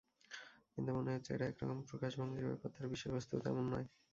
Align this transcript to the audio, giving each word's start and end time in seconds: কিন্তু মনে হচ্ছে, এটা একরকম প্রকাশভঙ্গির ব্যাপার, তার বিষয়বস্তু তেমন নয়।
কিন্তু 0.73 0.89
মনে 0.97 1.11
হচ্ছে, 1.15 1.31
এটা 1.33 1.45
একরকম 1.47 1.79
প্রকাশভঙ্গির 1.89 2.49
ব্যাপার, 2.49 2.69
তার 2.75 2.87
বিষয়বস্তু 2.87 3.33
তেমন 3.45 3.65
নয়। 3.73 3.87